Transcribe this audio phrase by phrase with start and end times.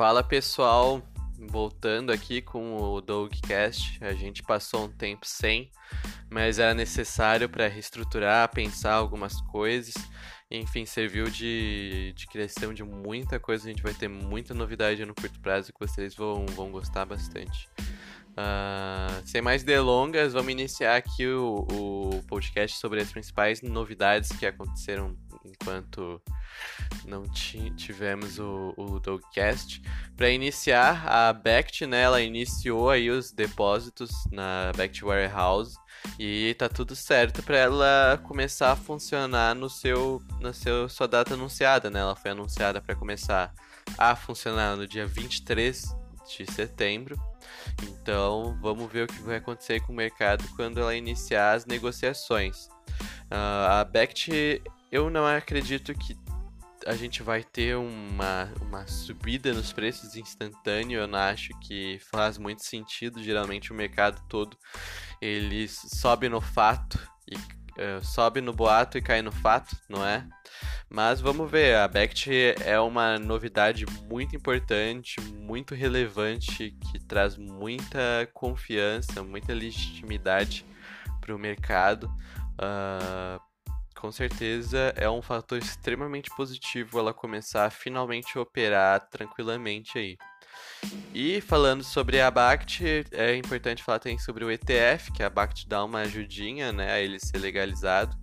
[0.00, 1.02] Fala pessoal,
[1.38, 4.02] voltando aqui com o Dogcast.
[4.02, 5.70] A gente passou um tempo sem,
[6.30, 9.92] mas era necessário para reestruturar, pensar algumas coisas.
[10.50, 13.66] Enfim, serviu de, de criação de muita coisa.
[13.66, 17.68] A gente vai ter muita novidade no curto prazo que vocês vão, vão gostar bastante.
[18.30, 24.46] Uh, sem mais delongas, vamos iniciar aqui o, o podcast sobre as principais novidades que
[24.46, 26.20] aconteceram enquanto
[27.04, 27.22] não
[27.76, 29.82] tivemos o, o Dogcast.
[30.16, 35.76] Para iniciar, a Bact, né, ela iniciou aí os depósitos na Bact Warehouse
[36.18, 41.34] e tá tudo certo para ela começar a funcionar no seu, na seu, sua data
[41.34, 42.00] anunciada, né?
[42.00, 43.52] Ela foi anunciada para começar
[43.98, 45.94] a funcionar no dia 23
[46.36, 47.16] de setembro.
[47.82, 52.66] Então, vamos ver o que vai acontecer com o mercado quando ela iniciar as negociações.
[53.30, 56.16] Uh, a Bact, eu não acredito que
[56.86, 62.38] a gente vai ter uma, uma subida nos preços instantâneo, eu não acho que faz
[62.38, 63.22] muito sentido.
[63.22, 64.56] Geralmente o mercado todo
[65.20, 66.98] ele sobe no fato
[67.28, 70.26] e uh, sobe no boato e cai no fato, não é?
[70.88, 72.30] Mas vamos ver, a Bact
[72.64, 80.66] é uma novidade muito importante, muito relevante, que traz muita confiança, muita legitimidade
[81.20, 82.06] para o mercado.
[82.54, 83.49] Uh,
[84.00, 90.16] com certeza é um fator extremamente positivo ela começar a finalmente operar tranquilamente aí.
[91.14, 95.68] E falando sobre a BACT, é importante falar também sobre o ETF, que a BACT
[95.68, 98.16] dá uma ajudinha né, a ele ser legalizado.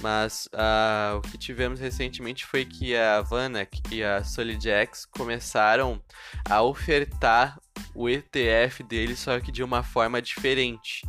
[0.00, 6.02] Mas uh, o que tivemos recentemente foi que a Vanak e a SolidX começaram
[6.48, 7.58] a ofertar
[7.94, 11.02] o ETF deles, só que de uma forma diferente.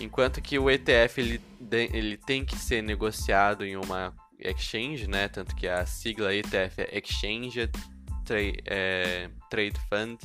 [0.00, 5.28] Enquanto que o ETF ele, ele tem que ser negociado em uma exchange, né?
[5.28, 7.70] Tanto que a sigla ETF é Exchange
[8.24, 10.18] Trade, é, Trade Fund.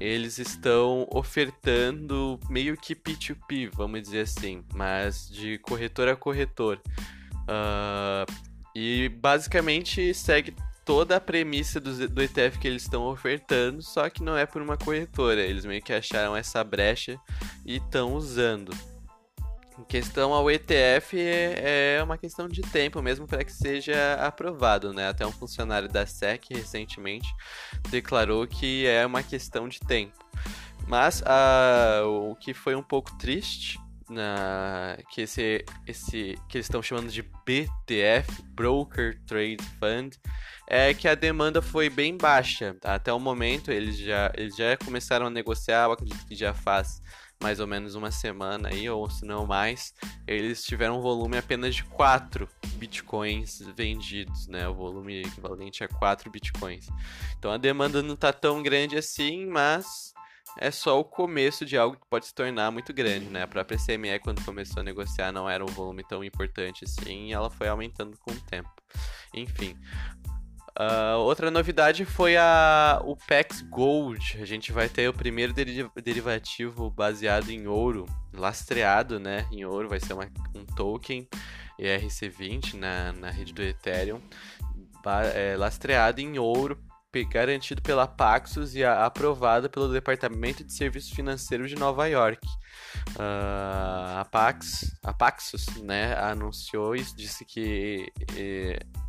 [0.00, 6.80] Eles estão ofertando meio que P2P, vamos dizer assim, mas de corretor a corretor.
[7.42, 8.32] Uh,
[8.74, 14.22] e basicamente segue toda a premissa do, do ETF que eles estão ofertando, só que
[14.22, 15.40] não é por uma corretora.
[15.40, 17.20] Eles meio que acharam essa brecha
[17.64, 18.72] e estão usando.
[19.78, 24.92] Em questão ao ETF, é, é uma questão de tempo mesmo para que seja aprovado,
[24.92, 25.08] né?
[25.08, 27.28] Até um funcionário da SEC recentemente
[27.88, 30.18] declarou que é uma questão de tempo.
[30.86, 33.78] Mas uh, o que foi um pouco triste
[34.12, 40.16] na que esse, esse que eles estão chamando de BTF, Broker Trade Fund,
[40.68, 42.76] é que a demanda foi bem baixa.
[42.84, 47.02] Até o momento, eles já, eles já começaram a negociar, eu acredito que já faz
[47.42, 49.92] mais ou menos uma semana aí, ou se não mais,
[50.26, 54.68] eles tiveram um volume apenas de 4 bitcoins vendidos, né?
[54.68, 56.86] O volume equivalente a 4 bitcoins.
[57.36, 60.11] Então a demanda não está tão grande assim, mas
[60.58, 63.42] é só o começo de algo que pode se tornar muito grande, né?
[63.42, 67.32] A própria CME, quando começou a negociar, não era um volume tão importante assim, e
[67.32, 68.70] ela foi aumentando com o tempo.
[69.34, 69.76] Enfim,
[70.72, 74.38] Uh, outra novidade foi a, o PEX Gold.
[74.40, 75.52] A gente vai ter o primeiro
[76.02, 79.90] derivativo baseado em ouro, lastreado né, em ouro.
[79.90, 81.28] Vai ser uma, um token
[81.78, 84.20] ERC20 na, na rede do Ethereum,
[85.34, 86.78] é, lastreado em ouro,
[87.30, 92.46] garantido pela Paxos e a, aprovado pelo Departamento de Serviços Financeiros de Nova York.
[93.10, 98.10] Uh, a, Pax, a Paxos né, anunciou isso, disse que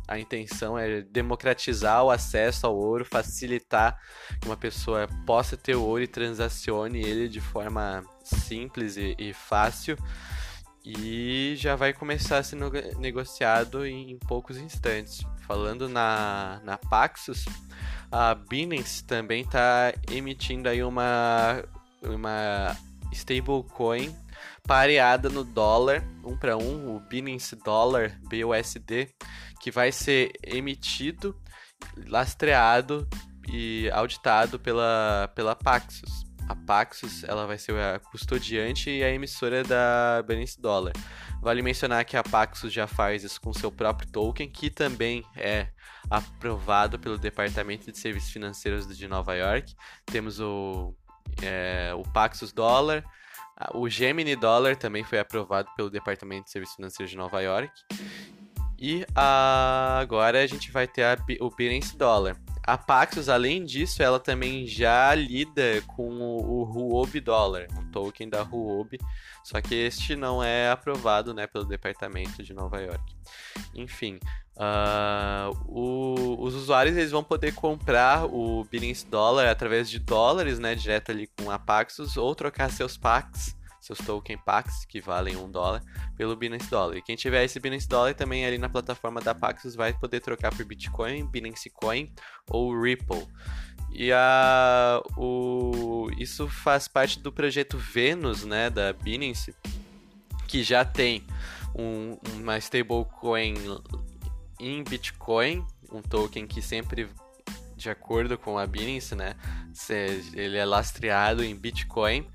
[0.06, 3.98] a intenção é democratizar o acesso ao ouro, facilitar
[4.40, 9.96] que uma pessoa possa ter ouro e transacione ele de forma simples e, e fácil.
[10.84, 12.58] E já vai começar a ser
[12.98, 15.24] negociado em, em poucos instantes.
[15.46, 17.46] Falando na, na Paxos,
[18.16, 21.64] a Binance também está emitindo aí uma,
[22.00, 22.76] uma
[23.10, 24.14] stablecoin
[24.62, 29.12] pareada no dólar, um para um, o Binance Dollar BUSD,
[29.60, 31.36] que vai ser emitido,
[32.06, 33.08] lastreado
[33.52, 36.24] e auditado pela, pela Paxos.
[36.48, 40.92] A Paxos ela vai ser a custodiante e a emissora da Binance Dollar.
[41.40, 45.68] Vale mencionar que a Paxos já faz isso com seu próprio token, que também é
[46.10, 49.74] aprovado pelo Departamento de Serviços Financeiros de Nova York.
[50.06, 50.94] Temos o,
[51.42, 53.04] é, o Paxos Dollar,
[53.72, 57.72] o Gemini Dollar também foi aprovado pelo Departamento de Serviços Financeiros de Nova York.
[58.78, 62.36] E a, agora a gente vai ter a, o Binance Dollar.
[62.66, 68.28] A Paxos, além disso, ela também já lida com o, o Huobi Dollar, um token
[68.28, 68.98] da Huobi,
[69.42, 73.14] só que este não é aprovado né, pelo Departamento de Nova York.
[73.74, 74.18] Enfim,
[74.56, 80.74] uh, o, os usuários eles vão poder comprar o Binance Dollar através de dólares, né,
[80.74, 85.50] direto ali com a Paxos, ou trocar seus Pax seus token Pax, que valem um
[85.50, 85.82] dólar,
[86.16, 86.96] pelo Binance Dollar.
[86.96, 90.54] E quem tiver esse Binance Dollar também ali na plataforma da Paxos vai poder trocar
[90.54, 92.10] por Bitcoin, Binance Coin
[92.48, 93.26] ou Ripple.
[93.92, 99.54] E a, o, isso faz parte do projeto Venus, né, da Binance,
[100.48, 101.22] que já tem
[101.74, 103.54] um, uma stablecoin
[104.58, 107.08] em Bitcoin, um token que sempre
[107.76, 109.34] de acordo com a Binance, né?
[110.32, 112.26] Ele é lastreado em Bitcoin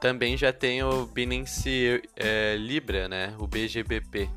[0.00, 3.34] também já tem o Binance é, Libra, né?
[3.38, 4.28] O BGBP.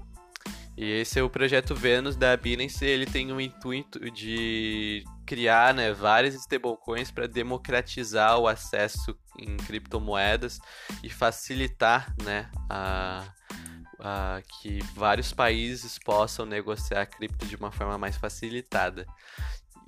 [0.77, 2.85] E esse é o projeto Venus da Binance.
[2.85, 10.59] Ele tem o intuito de criar né, várias stablecoins para democratizar o acesso em criptomoedas
[11.03, 19.05] e facilitar né, a, que vários países possam negociar cripto de uma forma mais facilitada.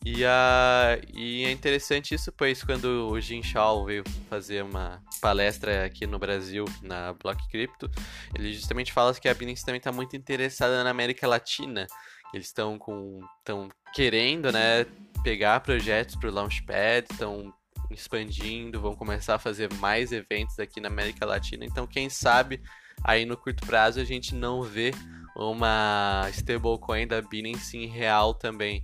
[0.03, 5.86] E, a, e é interessante isso, pois quando o Jin Shao veio fazer uma palestra
[5.86, 7.89] aqui no Brasil, na Block Crypto,
[8.36, 11.86] ele justamente fala que a Binance também está muito interessada na América Latina.
[12.33, 14.86] Eles estão com estão querendo, né,
[15.24, 17.54] pegar projetos para o Launchpad, estão
[17.92, 21.63] expandindo, vão começar a fazer mais eventos aqui na América Latina.
[21.63, 22.59] Então, quem sabe
[23.04, 24.92] aí no curto prazo a gente não vê
[25.36, 28.81] uma stablecoin da Binance em real também.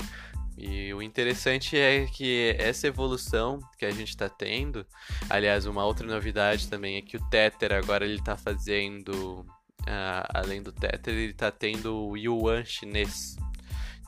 [0.57, 4.83] E o interessante é que essa evolução que a gente está tendo,
[5.29, 9.45] aliás, uma outra novidade também é que o Tether agora ele está fazendo,
[9.81, 13.37] uh, além do Tether, ele está tendo o Yuan chinês.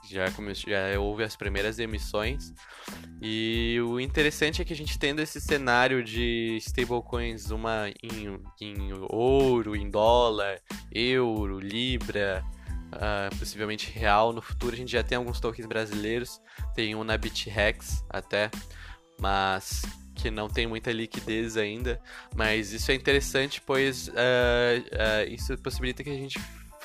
[0.10, 2.52] Já, começou, já houve as primeiras emissões.
[3.22, 8.92] E o interessante é que a gente tendo esse cenário de stablecoins, uma em, em
[9.08, 10.60] ouro, em dólar,
[10.92, 12.44] euro, libra,
[12.94, 14.74] uh, possivelmente real no futuro.
[14.74, 16.42] A gente já tem alguns tokens brasileiros,
[16.76, 18.50] tem um na BitREX até,
[19.20, 19.82] mas
[20.16, 22.02] que não tem muita liquidez ainda.
[22.36, 26.40] Mas isso é interessante, pois uh, uh, isso possibilita que a gente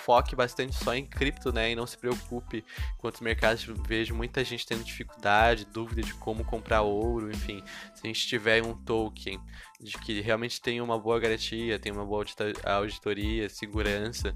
[0.05, 1.71] foque bastante só em cripto, né?
[1.71, 2.63] E não se preocupe
[2.99, 3.65] com outros mercados.
[3.89, 7.63] Vejo muita gente tendo dificuldade, dúvida de como comprar ouro, enfim.
[7.95, 9.41] Se a gente tiver um token
[9.81, 12.25] de que realmente tem uma boa garantia, tem uma boa
[12.65, 14.35] auditoria, segurança,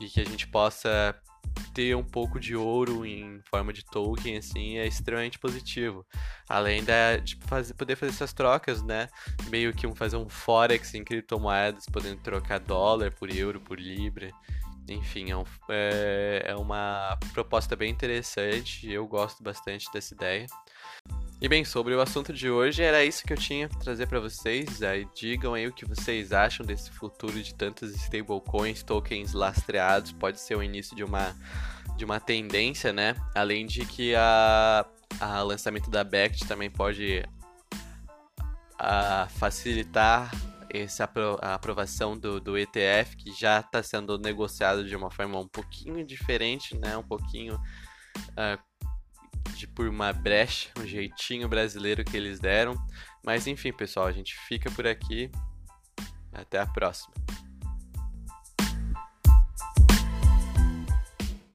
[0.00, 1.14] e que a gente possa
[1.72, 6.06] ter um pouco de ouro em forma de token, assim, é extremamente positivo.
[6.48, 9.08] Além da, de fazer, poder fazer essas trocas, né?
[9.48, 14.30] Meio que um, fazer um forex em criptomoedas, podendo trocar dólar por euro, por libra.
[14.88, 18.90] Enfim, é, um, é, é uma proposta bem interessante.
[18.90, 20.46] Eu gosto bastante dessa ideia.
[21.40, 24.20] E bem, sobre o assunto de hoje, era isso que eu tinha para trazer para
[24.20, 24.82] vocês.
[24.82, 30.12] Aí digam aí o que vocês acham desse futuro de tantos stablecoins, tokens lastreados.
[30.12, 31.36] Pode ser o início de uma,
[31.96, 33.14] de uma tendência, né?
[33.34, 34.86] Além de que a,
[35.20, 37.22] a lançamento da BECT também pode
[38.78, 40.30] a, facilitar
[40.70, 41.08] essa
[41.42, 46.04] a aprovação do, do ETF, que já está sendo negociado de uma forma um pouquinho
[46.04, 46.96] diferente, né?
[46.96, 47.56] Um pouquinho.
[48.30, 48.73] Uh,
[49.64, 52.76] de por uma brecha, um jeitinho brasileiro que eles deram.
[53.24, 55.30] Mas enfim, pessoal, a gente fica por aqui.
[56.32, 57.14] Até a próxima.